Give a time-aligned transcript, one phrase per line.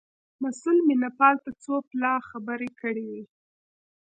[0.43, 3.21] مسئول مینه پال ته څو پلا خبره کړې وه.